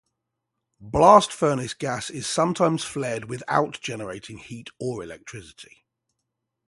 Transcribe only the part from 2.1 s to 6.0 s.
sometimes flared without generating heat or electricity.